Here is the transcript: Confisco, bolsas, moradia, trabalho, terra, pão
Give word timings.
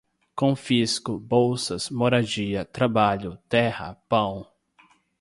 Confisco, 0.35 1.19
bolsas, 1.19 1.89
moradia, 1.91 2.65
trabalho, 2.65 3.37
terra, 3.47 3.93
pão 4.09 4.47